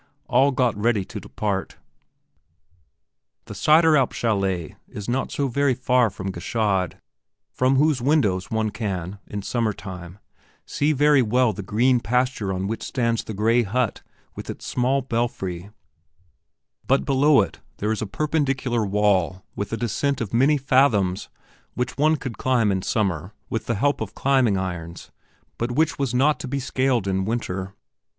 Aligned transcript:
All 0.27 0.49
got 0.49 0.75
ready 0.75 1.05
to 1.05 1.19
depart. 1.19 1.77
The 3.45 3.53
Sideralp 3.53 4.13
chalet 4.13 4.75
is 4.87 5.07
not 5.07 5.31
so 5.31 5.47
very 5.47 5.75
far 5.75 6.09
from 6.09 6.31
Gschaid, 6.31 6.93
from 7.53 7.75
whose 7.75 8.01
windows 8.01 8.49
one 8.49 8.71
can, 8.71 9.19
in 9.27 9.43
summer 9.43 9.73
time, 9.73 10.17
very 10.95 11.21
well 11.21 11.51
see 11.51 11.55
the 11.55 11.61
green 11.67 11.99
pasture 11.99 12.51
on 12.51 12.65
which 12.65 12.81
stands 12.81 13.23
the 13.23 13.35
gray 13.35 13.61
hut 13.61 14.01
with 14.35 14.49
its 14.49 14.65
small 14.65 15.03
belfry; 15.03 15.69
but 16.87 17.05
below 17.05 17.41
it 17.41 17.59
there 17.77 17.91
is 17.91 18.01
a 18.01 18.07
perpendicular 18.07 18.83
wall 18.83 19.45
with 19.55 19.71
a 19.71 19.77
descent 19.77 20.19
of 20.19 20.33
many 20.33 20.57
fathoms 20.57 21.29
which 21.75 21.95
one 21.95 22.15
could 22.15 22.39
climb 22.39 22.71
in 22.71 22.81
summer, 22.81 23.35
with 23.51 23.67
the 23.67 23.75
help 23.75 24.01
of 24.01 24.15
climbing 24.15 24.57
irons, 24.57 25.11
but 25.59 25.73
which 25.73 25.99
was 25.99 26.11
not 26.11 26.39
to 26.39 26.47
be 26.47 26.59
scaled 26.59 27.05
in 27.07 27.23
winter. 27.23 27.75